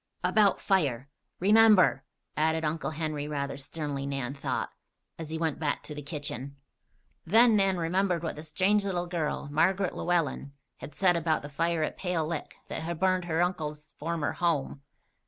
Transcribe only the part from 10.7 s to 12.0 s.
had said about the fire at